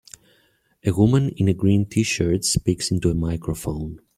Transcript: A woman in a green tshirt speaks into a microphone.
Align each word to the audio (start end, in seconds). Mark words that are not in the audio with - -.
A 0.83 0.89
woman 0.91 1.29
in 1.37 1.47
a 1.47 1.53
green 1.53 1.85
tshirt 1.85 2.43
speaks 2.43 2.89
into 2.89 3.11
a 3.11 3.13
microphone. 3.13 4.01